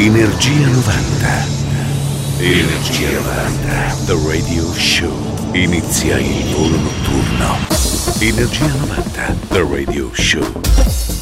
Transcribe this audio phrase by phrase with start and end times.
[0.00, 1.46] Energia 90.
[2.38, 3.96] Energia 90.
[4.06, 5.10] The Radio Show.
[5.54, 7.58] Inizia il volo notturno.
[8.20, 9.36] Energia 90.
[9.48, 10.60] The Radio Show.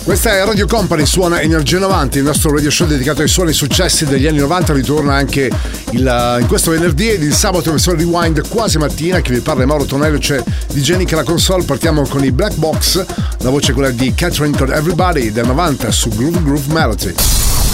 [0.04, 4.04] Questa è Radio Company, suona Energia 90, il nostro radio show dedicato ai suoni successi
[4.04, 5.50] degli anni 90, ritorna anche
[5.92, 9.86] il, in questo venerdì ed il sabato versione rewind quasi mattina, che vi parla Mauro
[9.86, 10.40] Tonello, c'è
[10.72, 13.04] di Jenica la console, partiamo con i Black Box,
[13.38, 17.14] la voce è quella di Catherine con Everybody del 90 su Groove Groove Melody.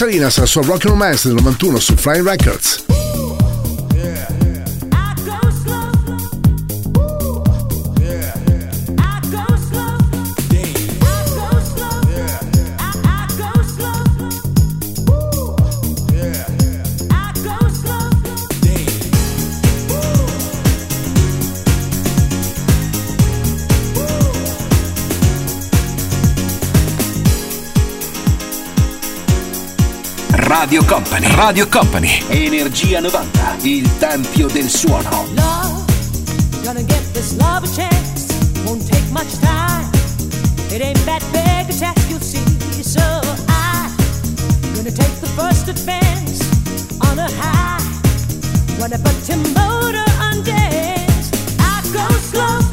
[0.00, 2.89] Salinas la sua Rock Romance del 91 su Flying Records.
[30.60, 31.26] Radio Company.
[31.36, 32.22] Radio Company.
[32.28, 33.56] Energia 90.
[33.62, 35.08] Il tempio del suono.
[35.34, 35.84] Love,
[36.62, 38.26] gonna get this love a chance.
[38.66, 39.88] Won't take much time.
[40.68, 42.44] It ain't that big a task, you'll see.
[42.82, 43.00] So
[43.48, 43.90] I,
[44.74, 46.44] gonna take the first advance
[47.08, 47.80] on a high.
[48.78, 51.30] Wanna put your motor on dance.
[51.58, 52.69] I go slow.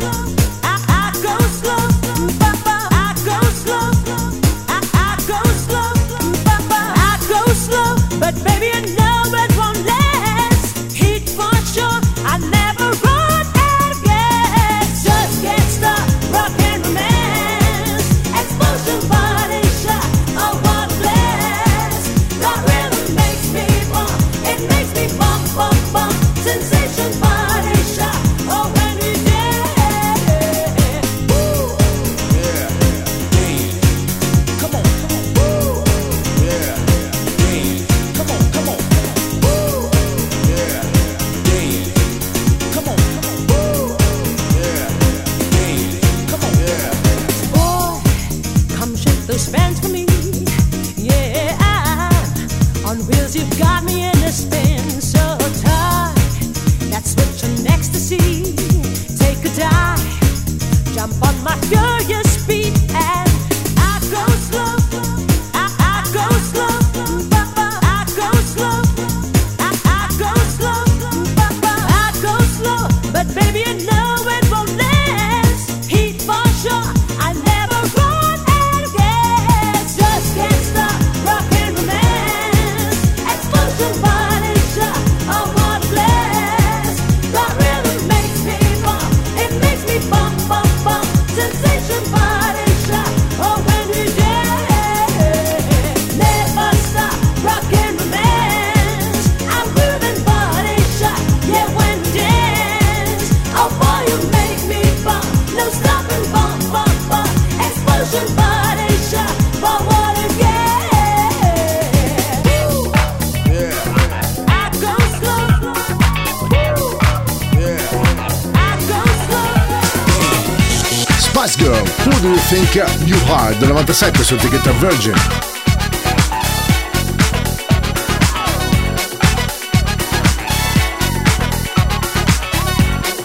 [123.60, 125.14] del 97 su etichetta Virgin.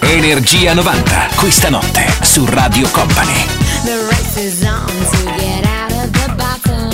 [0.01, 3.47] Energia 90, questa notte su Radio Company.
[3.85, 6.91] The race is on to get out of the bottom.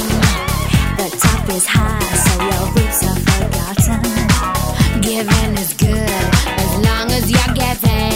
[0.96, 5.00] The top is high, so your boots are forgotten.
[5.00, 6.11] Giving is good
[6.56, 8.14] as long as you're getting.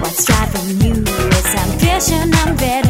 [0.00, 2.89] What's driving you is ambition and bitter.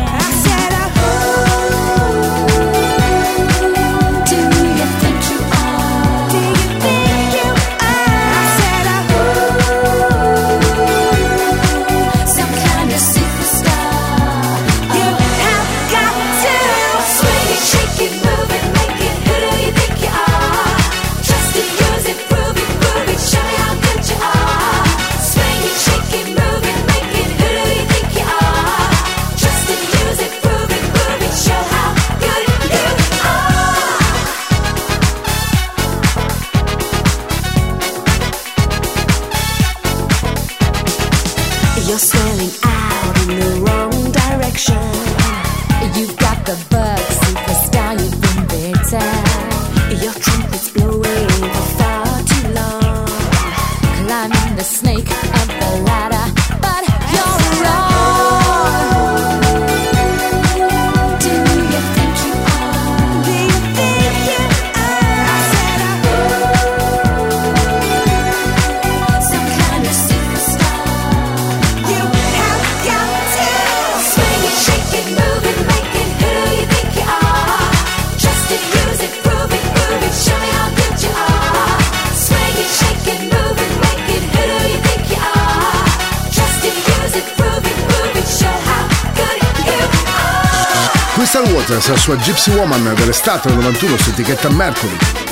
[92.10, 95.29] sua Gypsy Woman dell'estate 91 su etichetta Mercury.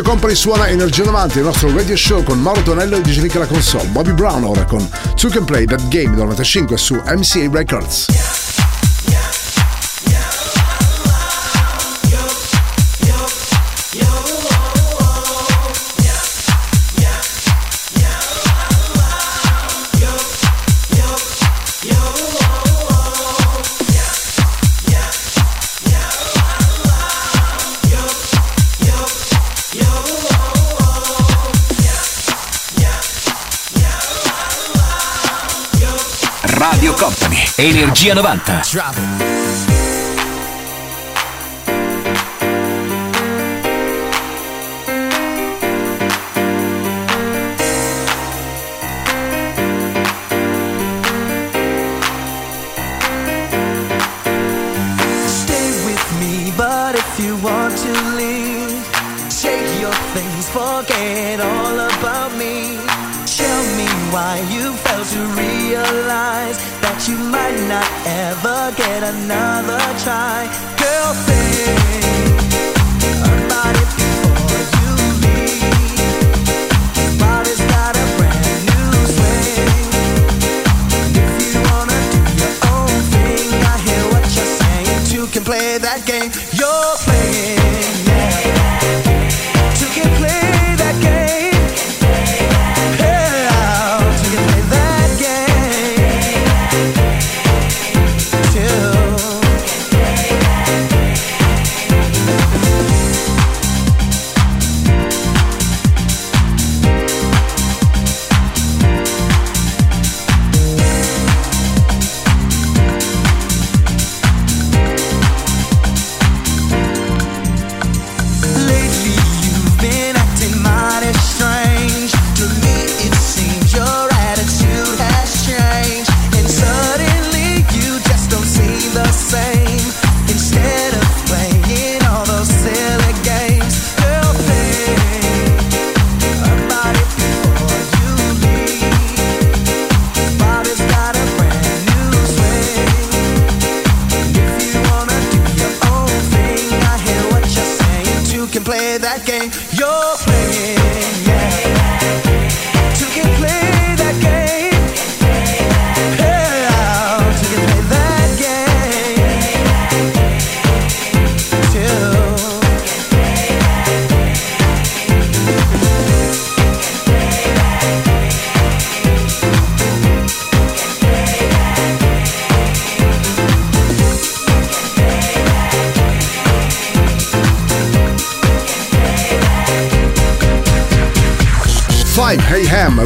[0.00, 3.36] Radio Company suona Energia 90, il nostro radio show con Mauro Tonello e DJ Nick
[3.36, 3.86] alla console.
[3.88, 8.19] Bobby Brown ora con Two Can Play That Game del 95 su MCA Records.
[37.60, 39.29] Energia 90.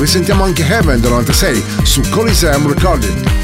[0.05, 3.44] risentiamo anche Heaven del 96 su Coliseum Recording.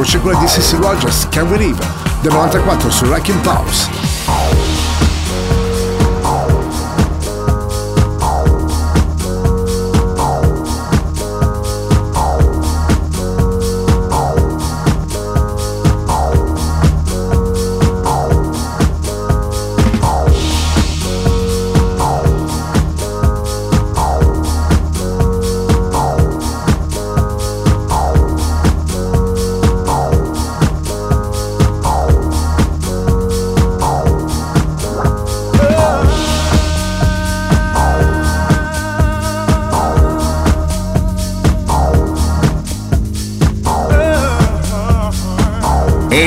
[0.00, 1.86] voce quella di Sissy Rogers, Can We Live,
[2.22, 4.79] del 94 su Wrecking Pause.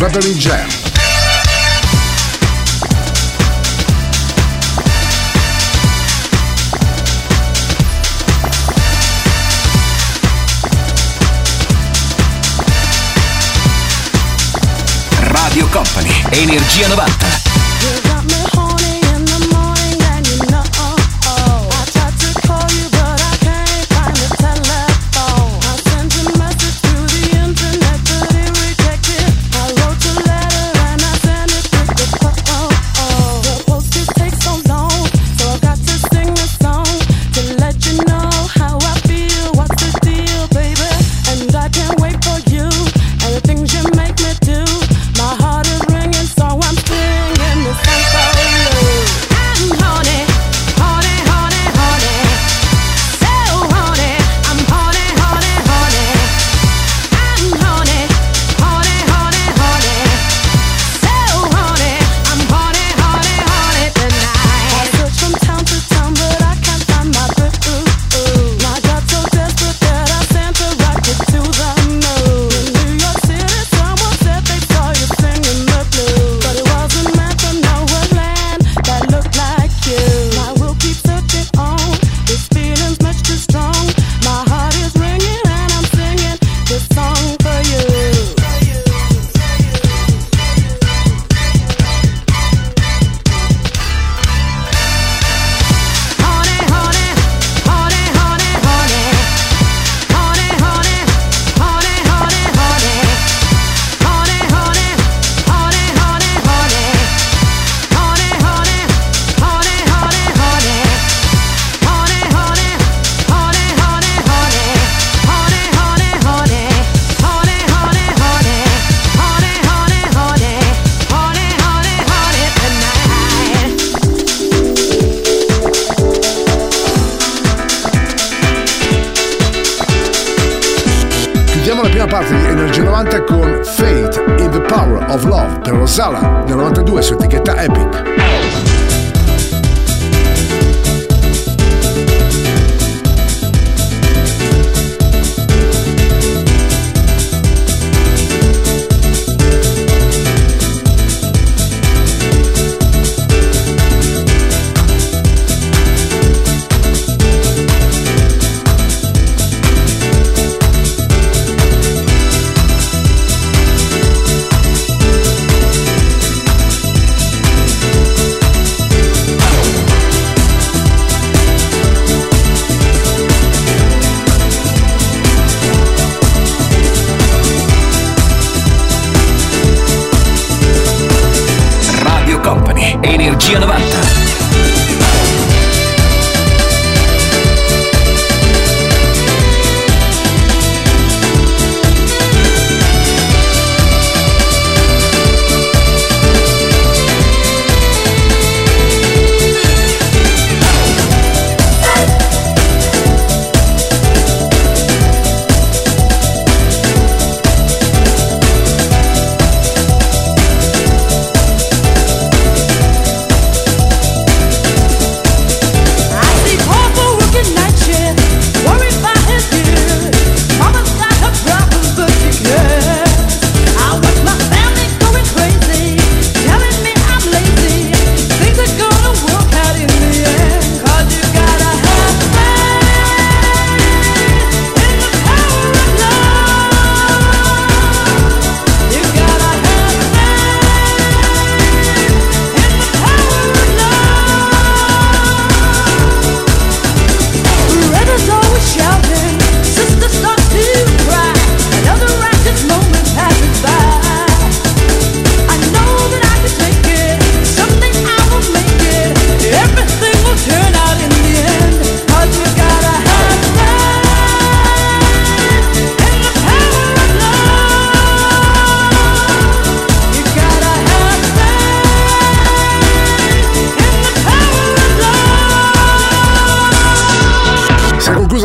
[0.00, 0.67] Battery Jam.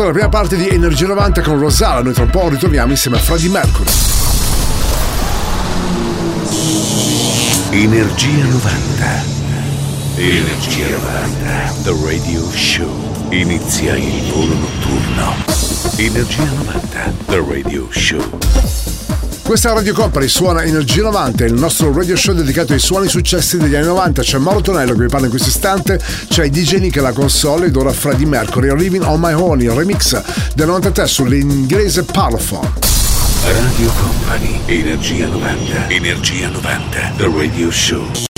[0.06, 2.02] la prima parte di Energia 90 con Rosala.
[2.02, 3.90] Noi tra un po' ritorniamo insieme a Freddy Mercury.
[7.70, 9.24] Energia 90.
[10.16, 11.72] Energia 90.
[11.82, 13.26] The Radio Show.
[13.30, 15.34] Inizia il volo notturno.
[15.96, 17.12] Energia 90.
[17.26, 18.93] The Radio Show.
[19.44, 23.74] Questa Radio Company suona Energia 90, il nostro radio show dedicato ai suoni successi degli
[23.74, 24.22] anni 90.
[24.22, 27.76] C'è Mauro Tonello che vi parla in questo istante, c'è DJ Nick la console ed
[27.76, 30.20] ora Freddie Mercury, Living on My Own, il remix
[30.54, 32.72] del 93 sull'inglese Parlophone.
[33.44, 38.33] Radio Company, Energia 90, Energia 90, The Radio Show.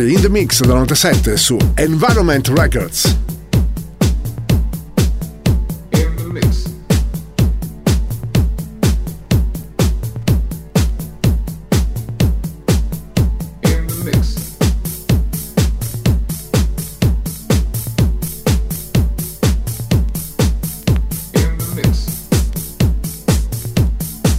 [0.00, 3.16] Rossi in the mix del 97 su Environment Records.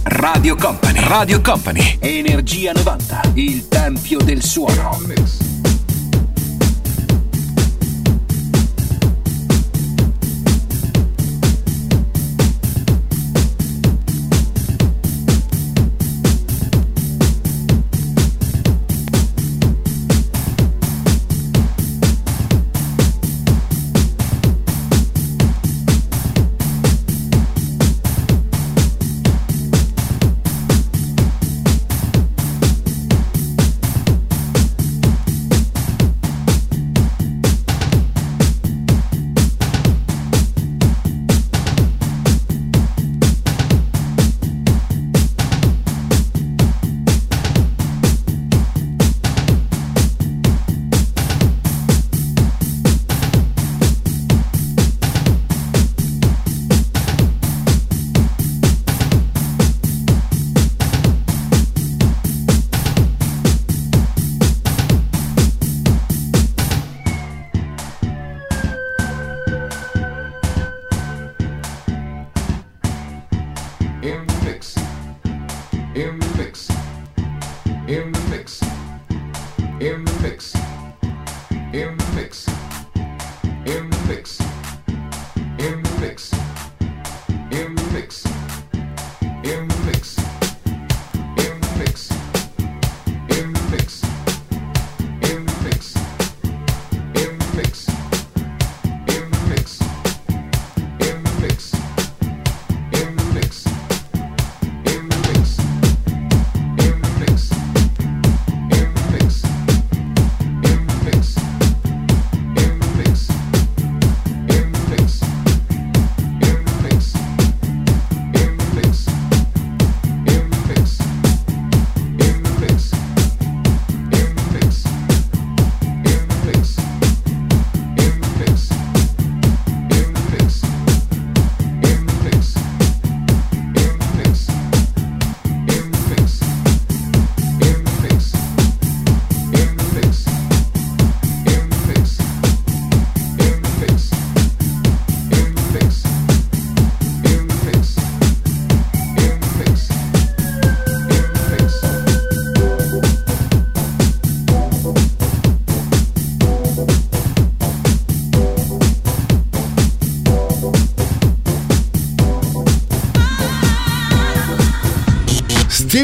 [0.04, 1.00] Radio Company.
[1.06, 1.98] Radio Company.
[2.00, 5.51] Energia 90, il tempio del suono.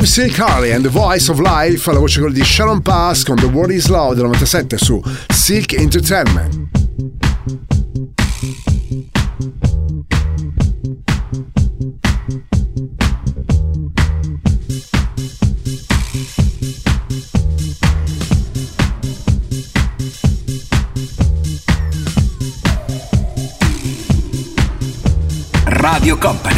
[0.05, 0.35] Steve.
[0.35, 3.89] Carley and the Voice of Life, la voce di Sharon Pass con The World Is
[3.89, 6.67] Love del 97 su Silk Entertainment.
[25.65, 26.58] Radio Company,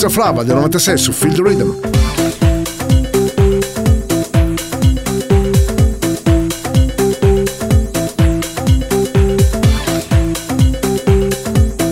[0.00, 1.74] Ultra Flava del 96 su Field Rhythm.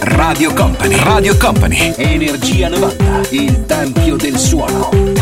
[0.02, 5.15] Radio Company, Radio Company, Energia 90, il tempio del suono.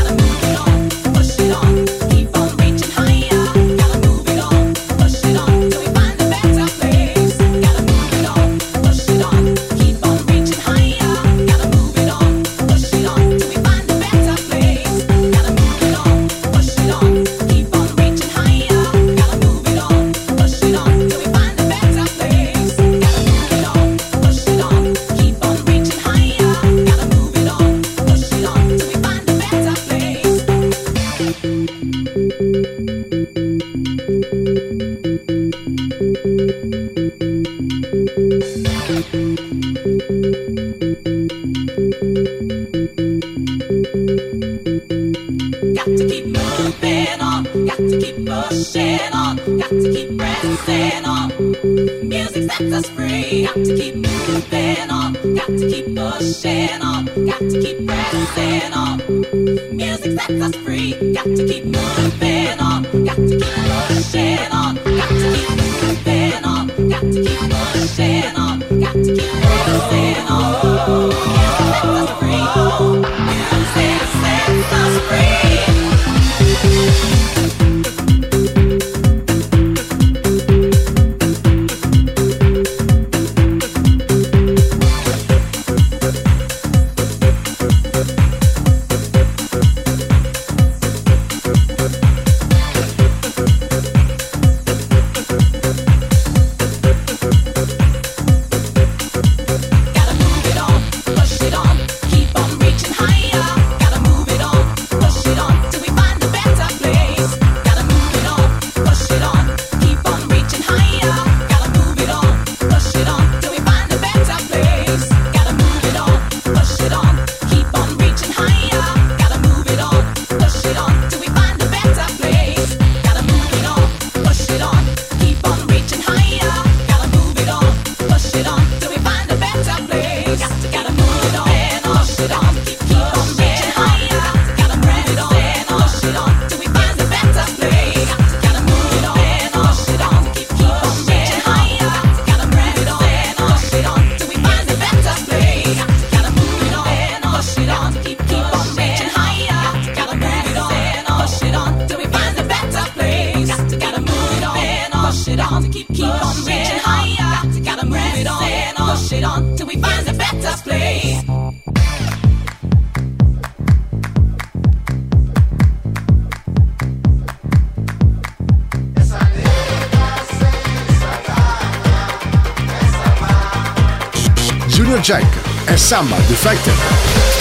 [175.75, 177.34] a Samba defective.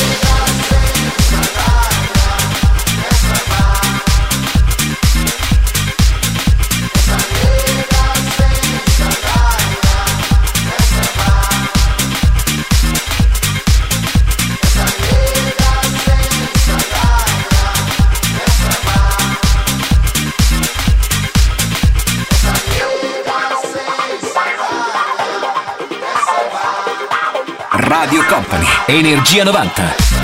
[28.93, 30.22] Energia 90.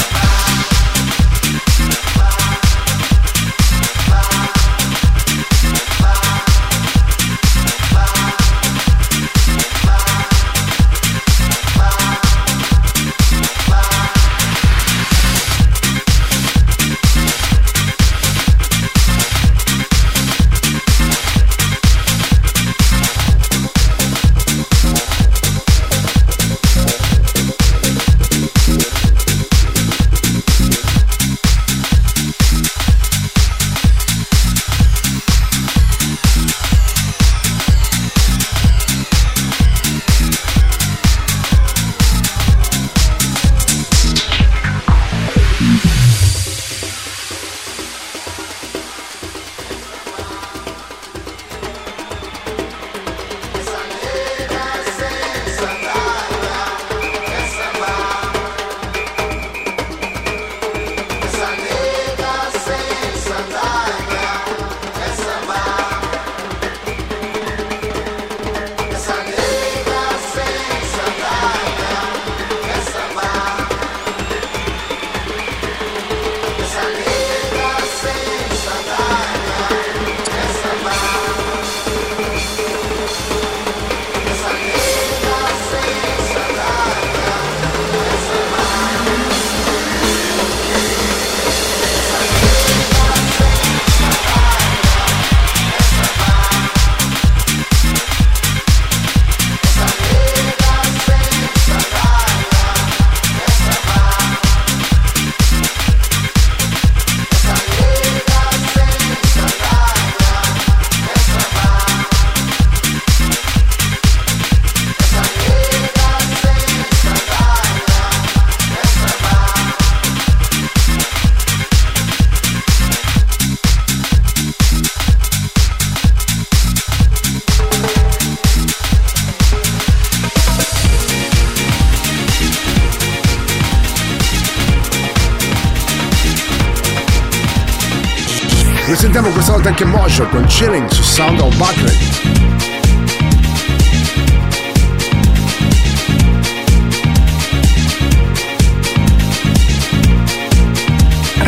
[140.19, 141.95] Pleasure con Chilling su Sound of Buckley.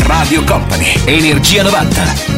[0.07, 2.30] Radio Company, Energia 90.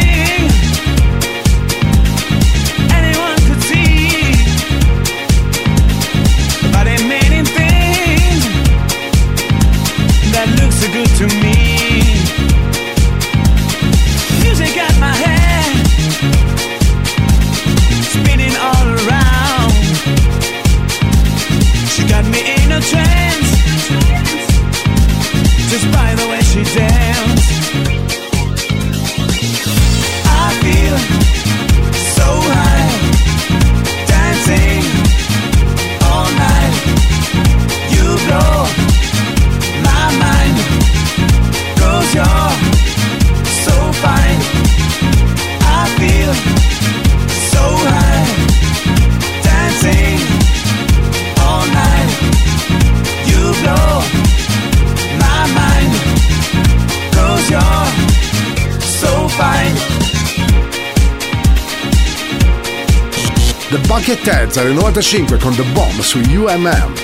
[0.00, 0.53] swing.
[64.14, 67.03] Buckethead nel 95 con The Bomb su UMM.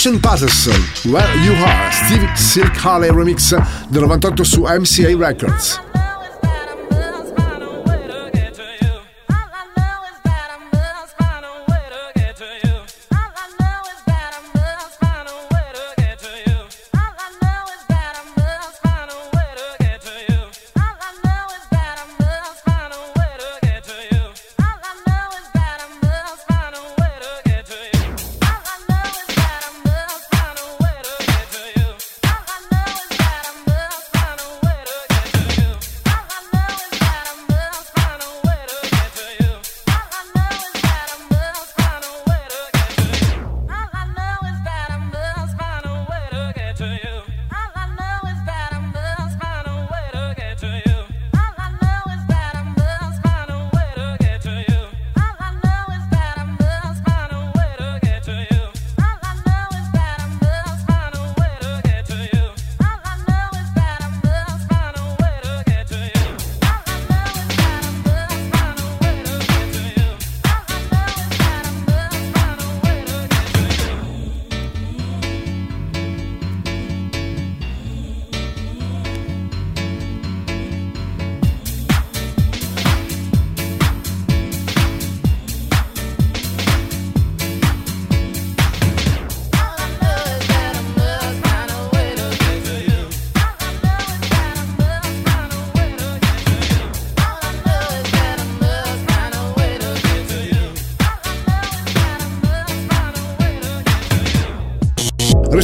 [0.00, 3.54] Russian Patterson, Where You Are, Steve Silk Harley remix
[3.90, 5.89] del 98 su MCA Records.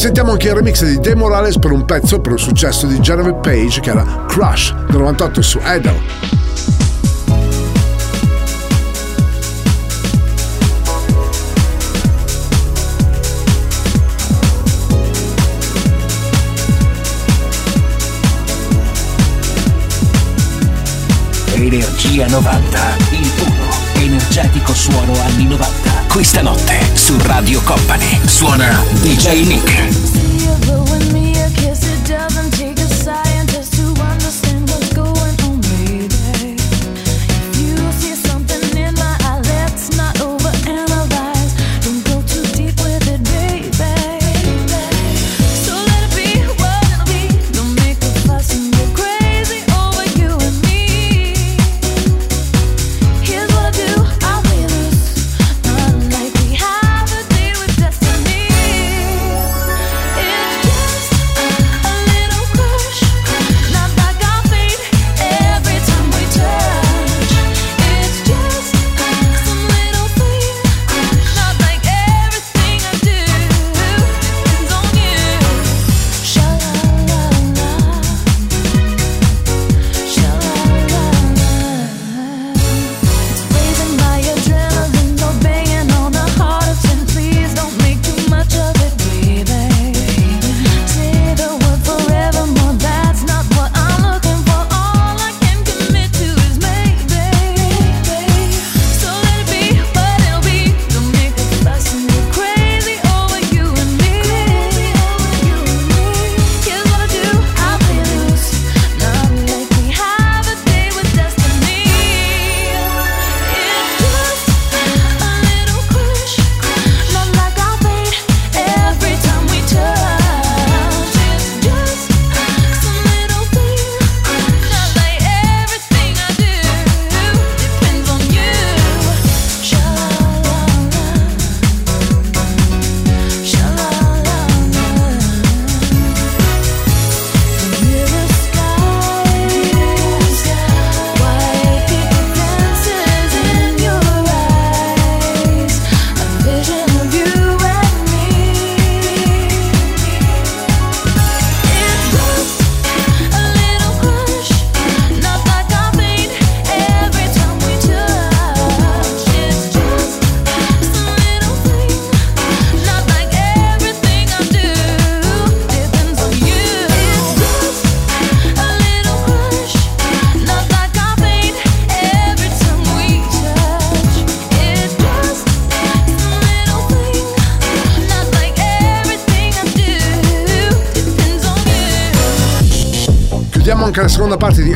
[0.06, 3.40] Risentiamo anche il remix di De Morales per un pezzo per il successo di Genevieve
[3.40, 6.00] Page che era Crush del 98 su Idol.
[21.52, 22.78] Energia 90,
[23.10, 25.95] il puro, energetico suono anni 90.
[26.16, 30.15] Questa notte su Radio Company suona DJ Nick.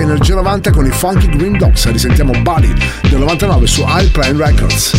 [0.01, 1.91] Energia 90 con i Funky Green Dogs.
[1.91, 2.73] Risentiamo Body
[3.09, 4.93] del 99 su Alpine Records.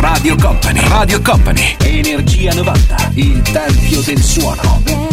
[0.00, 5.07] Radio Company, Radio Company, Energia 90, il tempio del suono.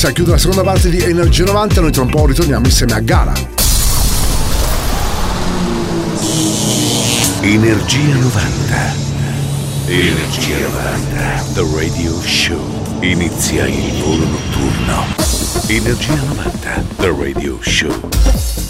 [0.00, 1.80] Green Dogs a chiudere la seconda parte di Energia 90.
[1.80, 3.32] Noi tra un po' ritorniamo insieme a Gara.
[7.42, 8.94] Energia 90.
[9.86, 11.44] Energia 90.
[11.54, 12.98] The Radio Show.
[13.00, 15.04] Inizia il volo notturno.
[15.66, 16.84] Energia 90.
[16.96, 18.69] The Radio Show.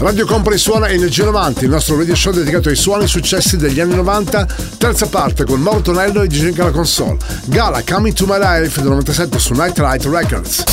[0.00, 3.94] Radio Company suona Energia 90, il nostro radio show dedicato ai suoni successi degli anni
[3.96, 4.46] 90,
[4.78, 7.18] terza parte con Mauro Tonello e DJ alla console.
[7.44, 10.64] Gala Coming to My Life del 97 su Nightlight Records.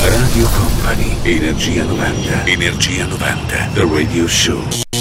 [0.00, 1.14] Radio Company.
[1.22, 2.46] Energia 90.
[2.46, 3.70] Energia 90.
[3.74, 4.91] The Radio Show.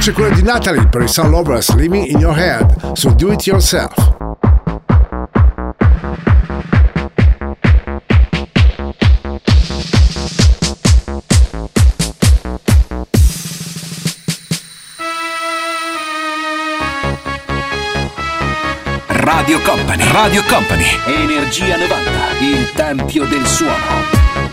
[0.00, 3.32] c'è quella di Natalie per i Sun Lovers Living in Your Head su so Do
[3.32, 3.92] It Yourself.
[19.06, 24.49] Radio Company, Radio Company, Energia 90, il tempio del suono.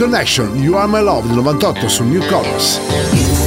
[0.00, 3.39] Connection, You Are My Love 98 su New Colors.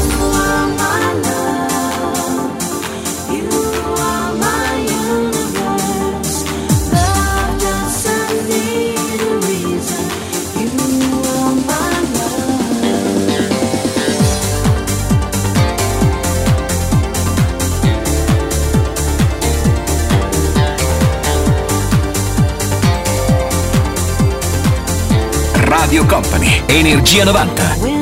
[26.74, 27.93] Energia 90.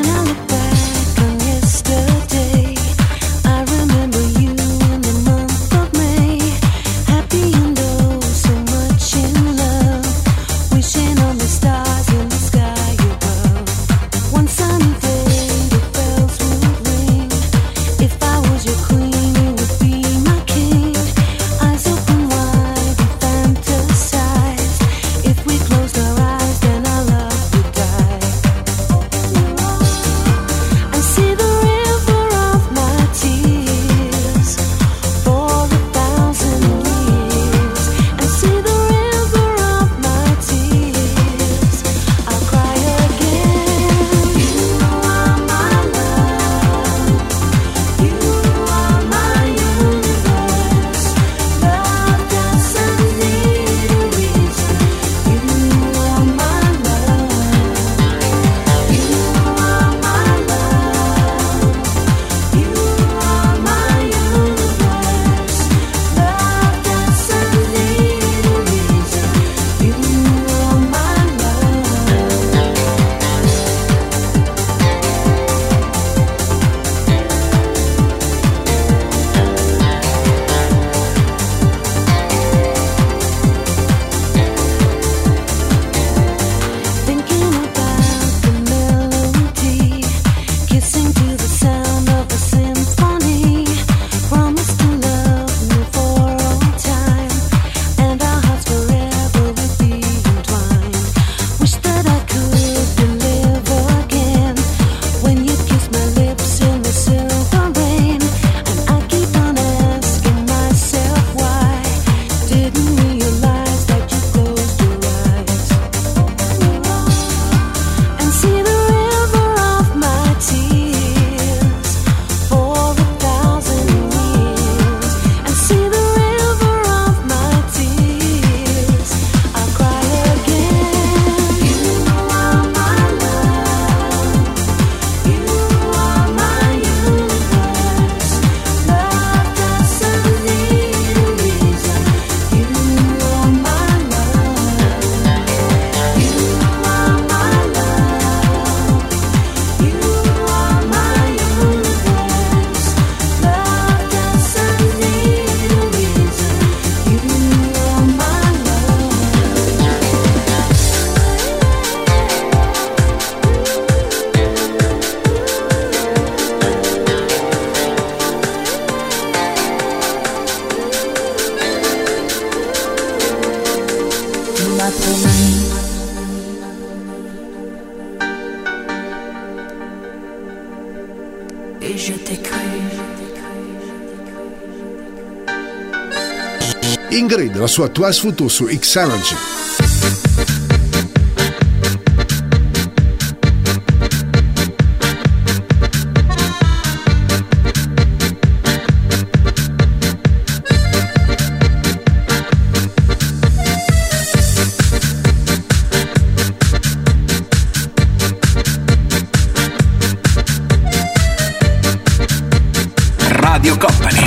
[187.61, 189.60] la sua Toise Futusu X Challenge.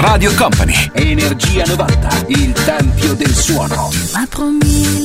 [0.07, 0.91] Radio Company.
[0.93, 3.91] Energia 90, il tempio del suono.
[4.13, 5.04] Ma promise.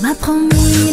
[0.00, 0.89] m'apprends.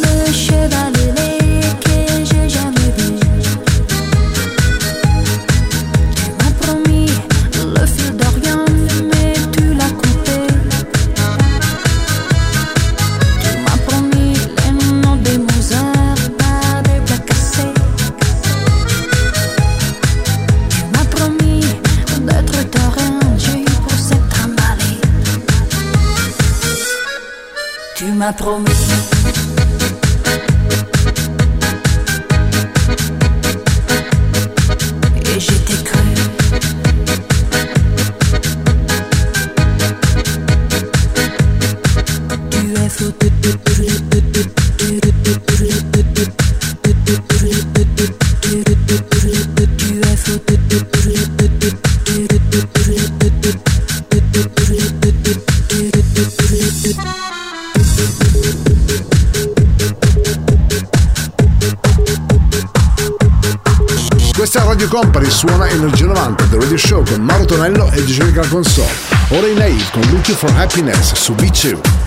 [65.77, 68.91] Energia 90, The Radio Show con Mauro Tonello e DJ Console.
[69.29, 72.06] Ora in live con Looking for Happiness su B2.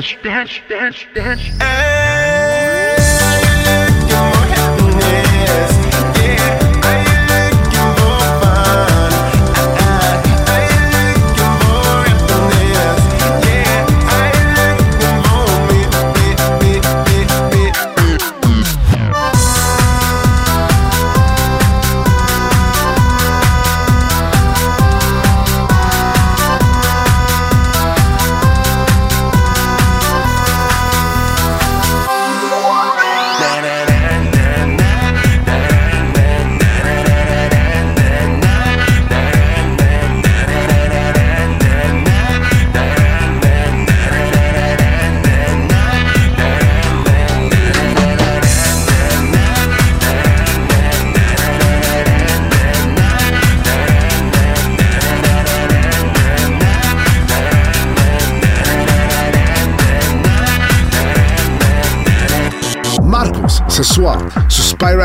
[0.00, 1.40] dance, dance, dance, dance.
[1.62, 1.99] Hey.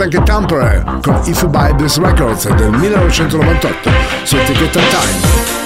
[0.00, 3.90] ascoltate anche Tamper con If You Buy This Records del 1998
[4.22, 5.58] su etichetta Time.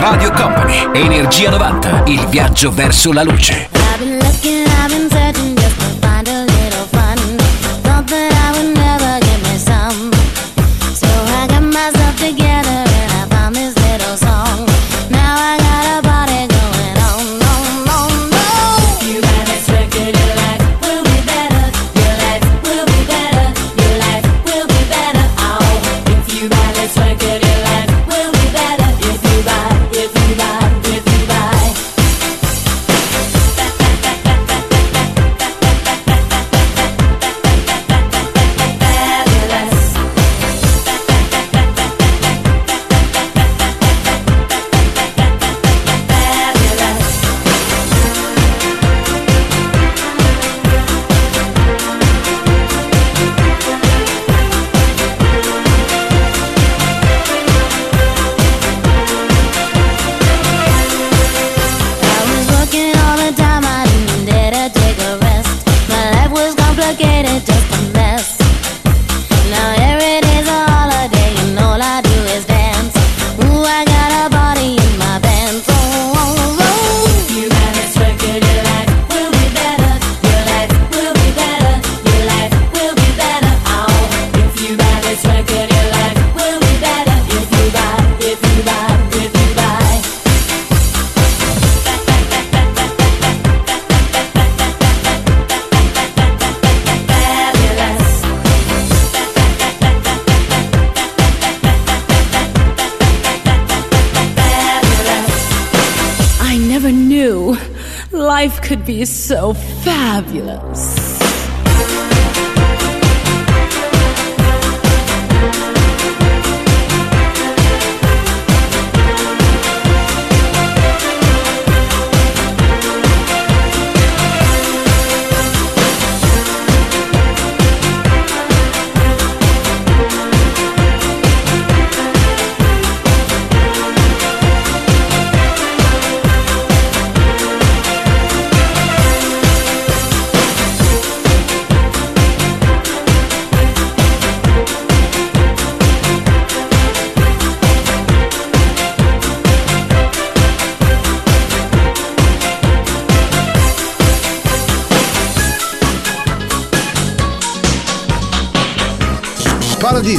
[0.00, 3.77] Radio Company, Energia 90, il viaggio verso la luce.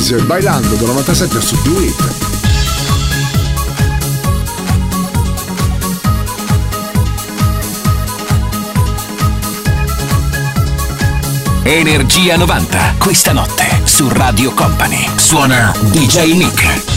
[0.10, 2.14] Kids Bailando del 97 su Do It.
[11.61, 15.07] Energia 90, questa notte su Radio Company.
[15.15, 16.89] Suona DJ Nick.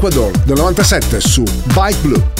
[0.00, 1.44] Ecuador del 97 su
[1.74, 2.39] Bike Blue.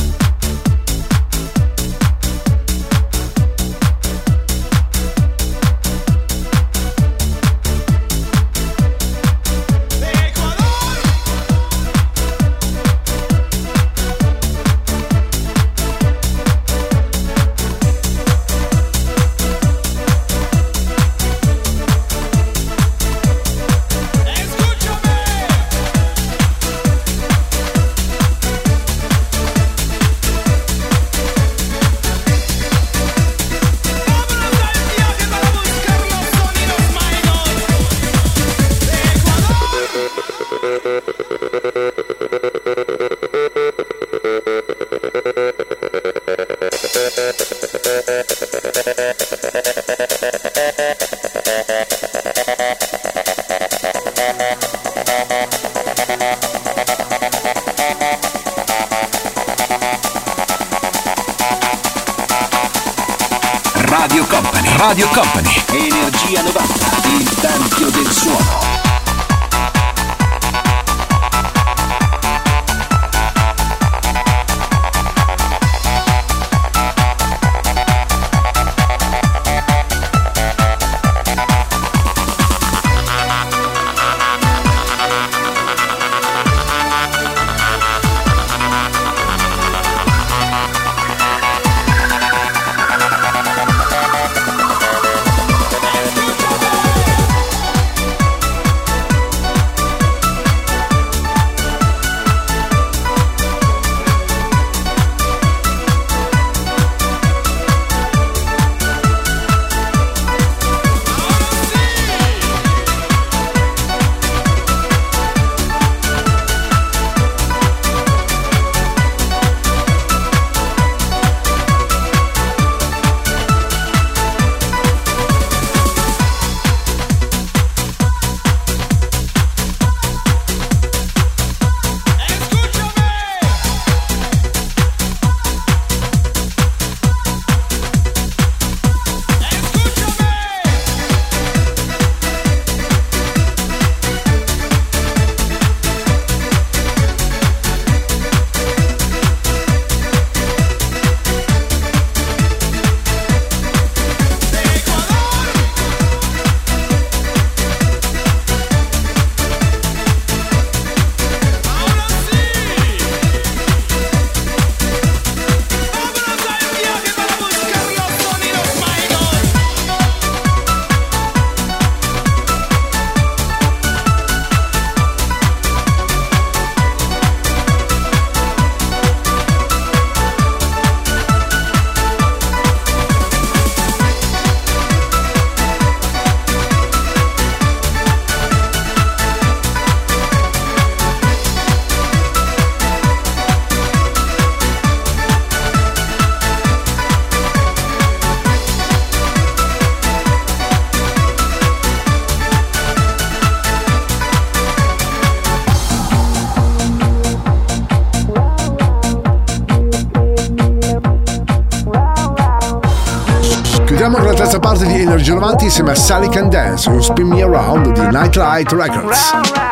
[215.40, 219.69] 90 insieme a Sally Can Dance, un Spin Me Around di Nightlight Records.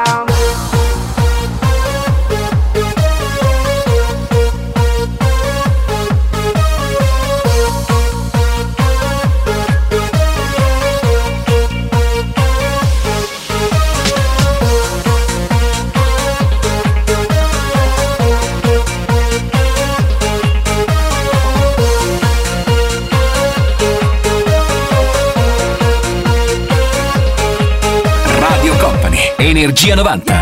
[29.58, 30.37] Energia 90.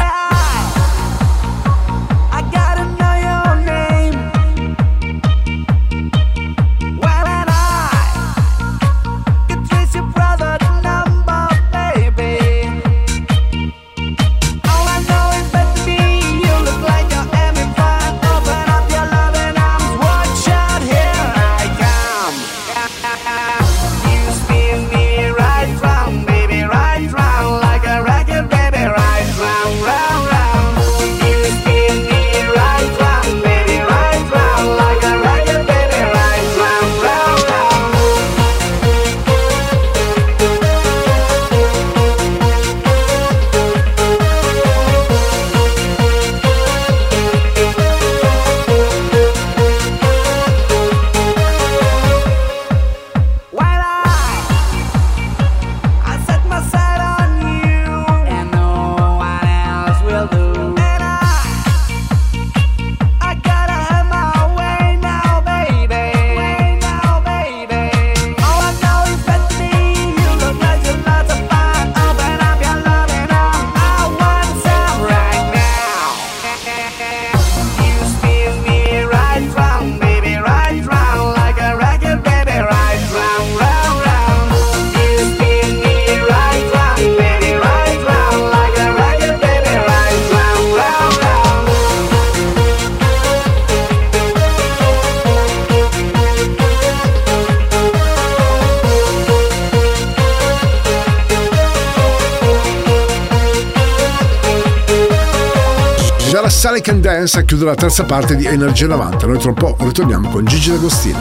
[106.56, 109.26] Sally Can Dance a chiudere la terza parte di Energia 90.
[109.26, 111.18] Noi tra un po' ritorniamo con Gigi D'Agostino.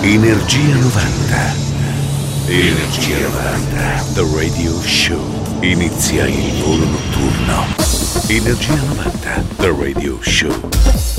[0.00, 1.77] Energia 90.
[2.50, 4.04] Energia 90.
[4.14, 5.20] The Radio Show.
[5.60, 7.66] Inizia il volo notturno.
[8.28, 9.44] Energia 90.
[9.58, 10.70] The Radio Show.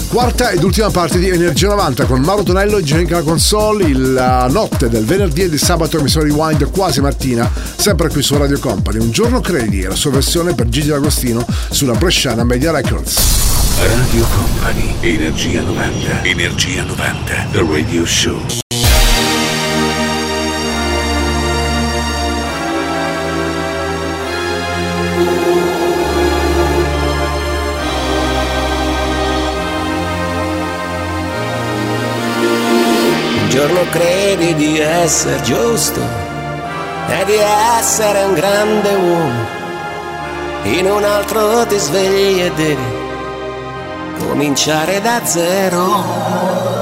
[0.07, 4.89] Quarta ed ultima parte di Energia 90 con Mauro Tonello e Genica Console la notte
[4.89, 9.11] del venerdì e di sabato emissione Rewind quasi mattina sempre qui su Radio Company un
[9.11, 13.17] giorno credi la sua versione per Gigi D'Agostino sulla Bresciana Media Records
[13.77, 14.95] Radio Company.
[15.01, 16.23] Energia 90.
[16.23, 17.47] Energia 90.
[17.51, 18.68] The Radio Show.
[34.39, 37.35] Credi di essere giusto e di
[37.77, 39.45] essere un grande uomo.
[40.63, 42.97] In un altro ti svegli e devi
[44.19, 46.78] cominciare da zero.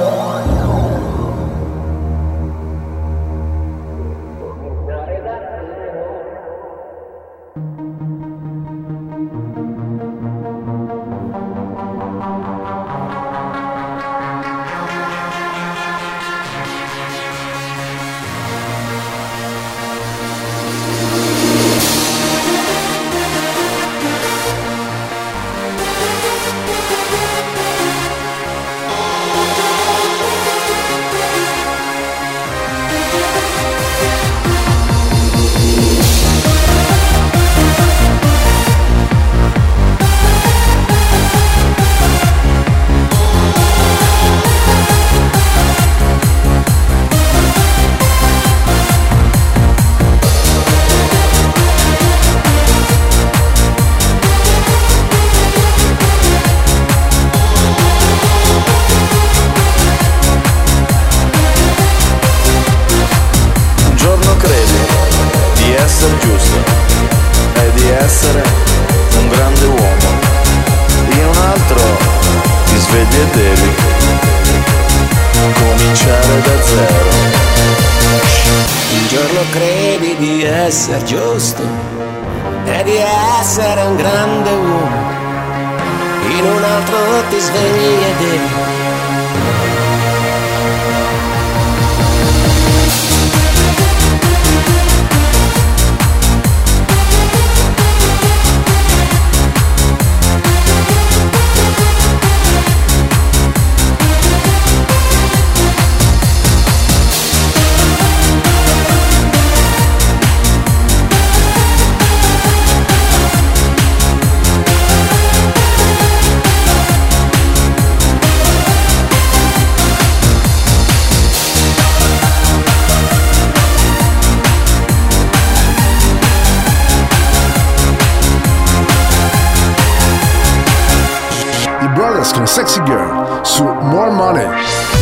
[131.97, 134.96] Brothers com Sexy Girl, so More Money.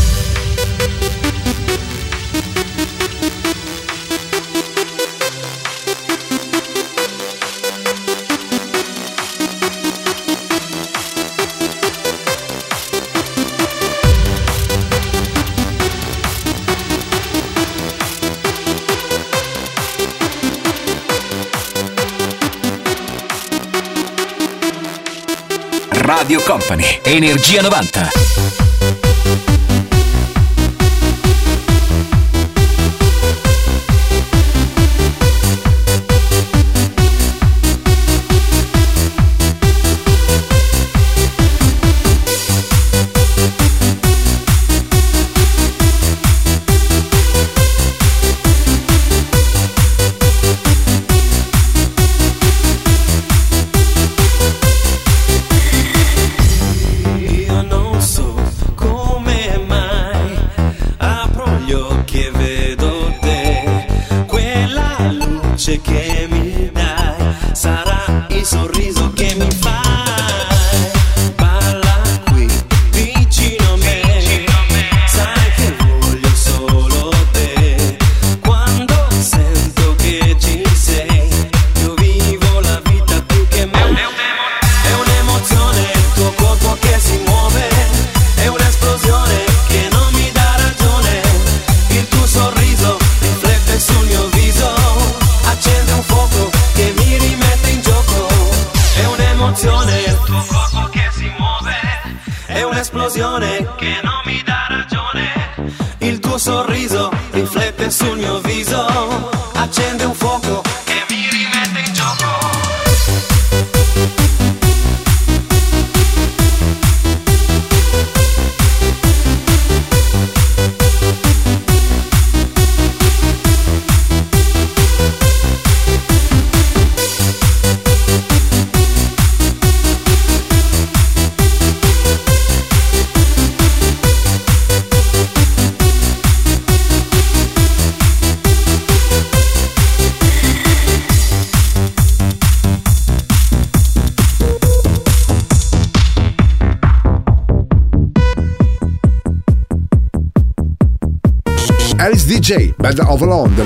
[26.66, 27.00] Orfani.
[27.06, 28.35] Energia 90.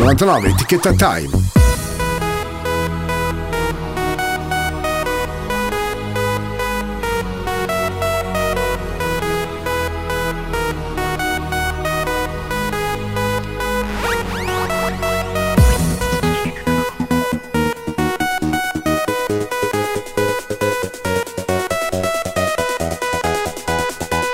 [0.09, 1.29] 99, etichetta Time.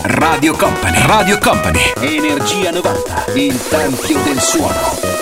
[0.04, 5.15] Radio Company, Radio Company, Energia 90, il tempio del suono.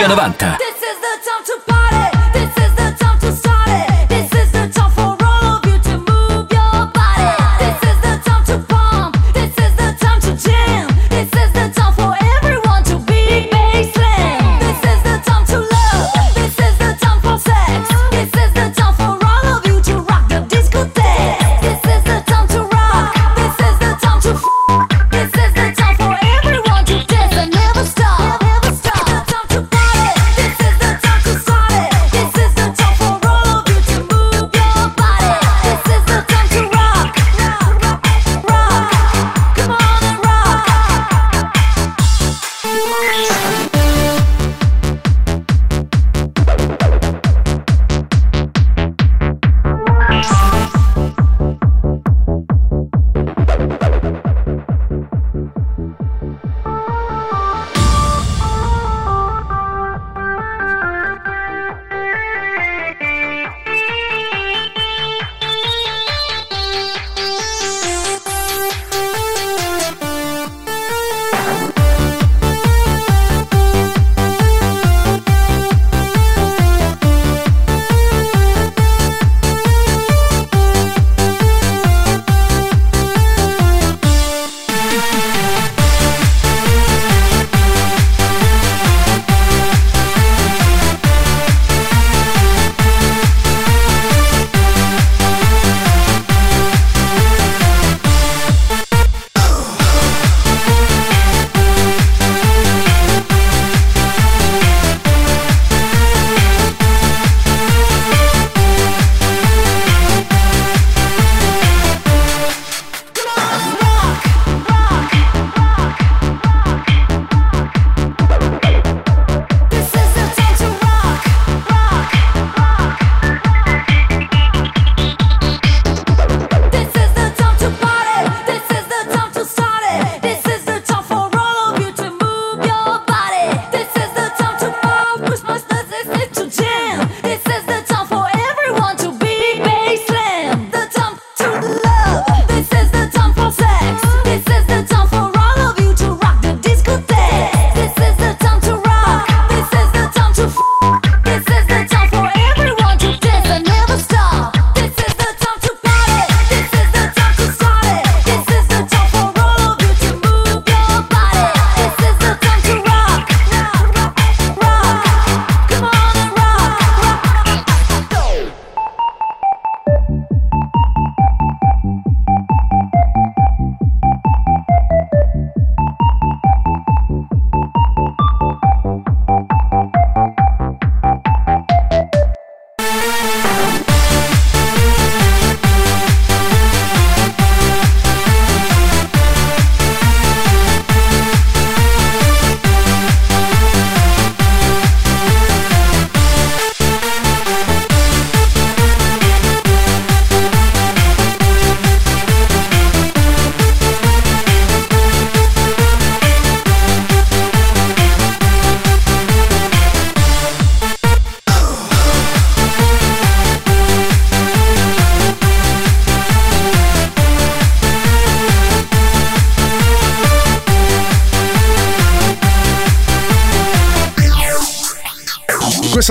[0.00, 0.69] Energia 90.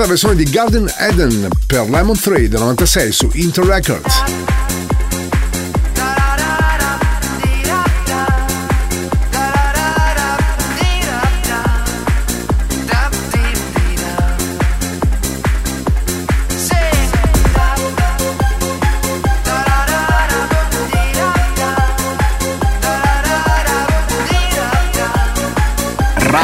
[0.00, 4.39] questa versione di Garden Eden per Lemon 3 del 96 su Inter Records.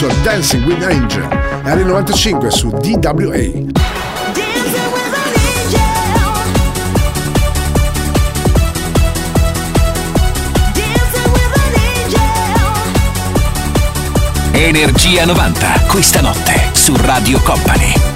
[0.00, 1.28] verso Dancing with Angel.
[1.62, 3.68] Era il 95 su DWA.
[14.52, 18.09] Energia 90, questa notte su Radio Company.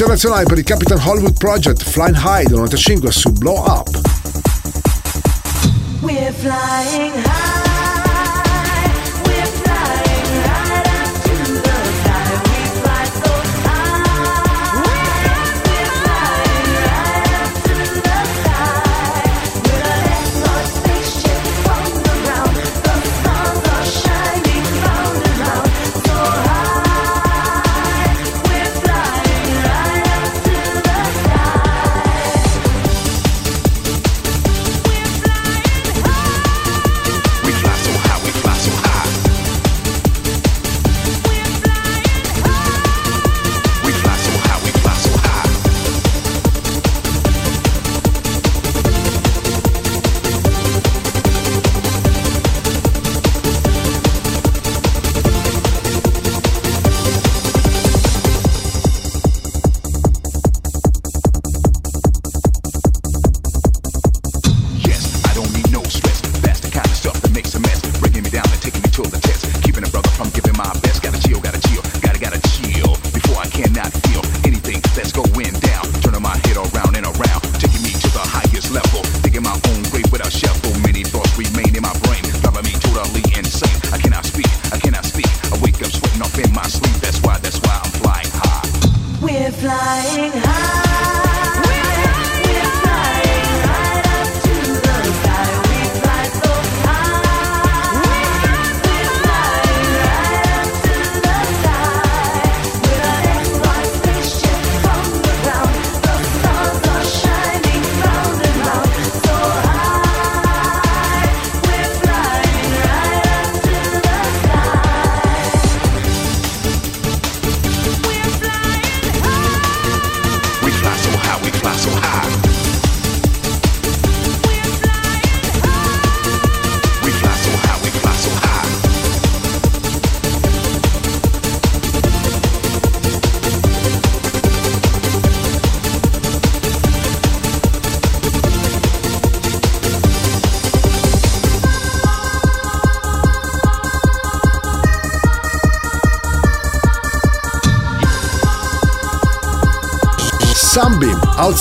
[0.00, 4.00] internazionale per il Capitan Hollywood Project Flying High del 95 su Blow Up.
[6.00, 7.29] We're flying high.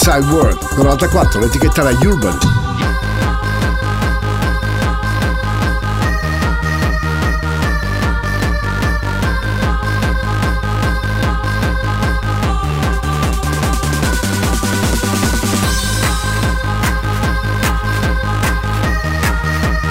[0.09, 0.61] Outside World.
[0.71, 2.37] Nel 94 l'etichetta era Urban.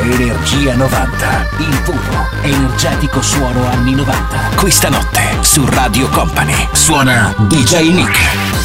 [0.01, 4.51] Energia 90, il puro, energetico suono anni 90.
[4.57, 8.58] Questa notte su Radio Company suona DJ Nick.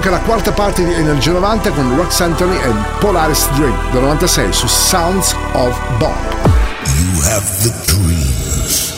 [0.00, 4.50] Anche la quarta parte di Energia 90 con Rox Anthony e Polaris Dream del 96
[4.50, 6.16] su Sounds of Bomb.
[6.96, 8.94] You have the dreams.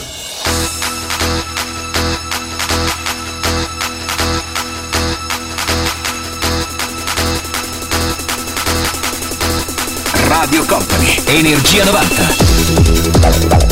[10.28, 13.72] Radio Company, Energia 90.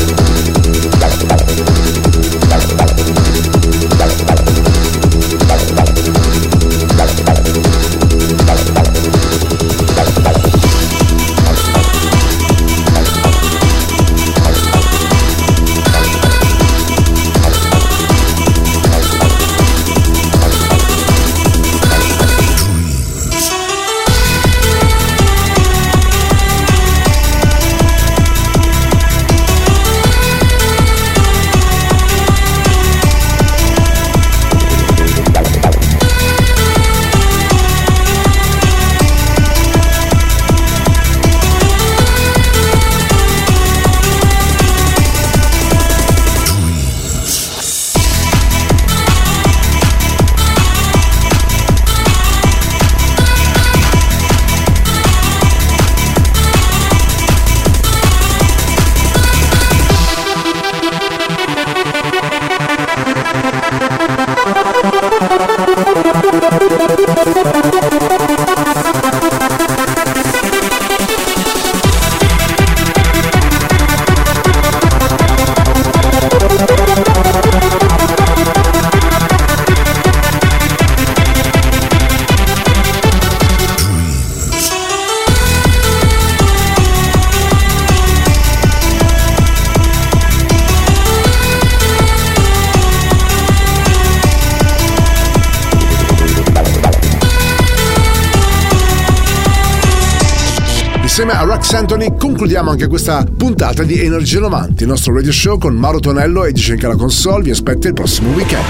[103.01, 106.95] Questa puntata di Energia 90, il nostro radio show con Mauro Tonello e DJ la
[106.95, 107.41] console.
[107.41, 108.63] Vi aspetta il prossimo weekend.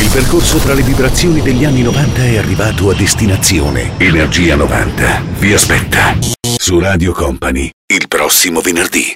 [0.00, 3.90] Il percorso tra le vibrazioni degli anni 90 è arrivato a destinazione.
[3.98, 6.16] Energia 90 vi aspetta
[6.56, 9.14] su Radio Company il prossimo venerdì.